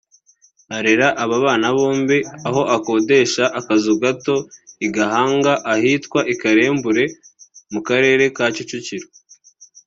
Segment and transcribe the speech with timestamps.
[0.77, 2.17] Arera aba bana bombi
[2.47, 4.35] aho akodesha akazu gato
[4.85, 7.03] i Gahanga ahitwa Karembure
[7.73, 9.07] mu karere ka Kicukiro